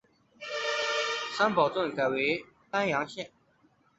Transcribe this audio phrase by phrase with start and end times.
[1.37, 3.29] 三堡镇改为丹阳县。